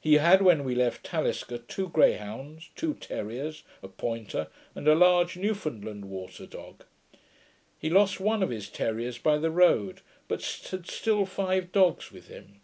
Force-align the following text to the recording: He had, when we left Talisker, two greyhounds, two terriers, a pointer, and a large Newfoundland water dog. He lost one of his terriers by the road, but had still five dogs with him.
He 0.00 0.14
had, 0.14 0.40
when 0.40 0.64
we 0.64 0.74
left 0.74 1.04
Talisker, 1.04 1.58
two 1.58 1.90
greyhounds, 1.90 2.70
two 2.76 2.94
terriers, 2.94 3.62
a 3.82 3.88
pointer, 3.88 4.46
and 4.74 4.88
a 4.88 4.94
large 4.94 5.36
Newfoundland 5.36 6.06
water 6.06 6.46
dog. 6.46 6.84
He 7.78 7.90
lost 7.90 8.20
one 8.20 8.42
of 8.42 8.48
his 8.48 8.70
terriers 8.70 9.18
by 9.18 9.36
the 9.36 9.50
road, 9.50 10.00
but 10.28 10.42
had 10.70 10.86
still 10.88 11.26
five 11.26 11.72
dogs 11.72 12.10
with 12.10 12.28
him. 12.28 12.62